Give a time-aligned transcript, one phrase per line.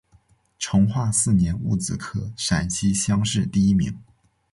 [0.57, 3.99] 成化四年戊子科陕西乡试第一名。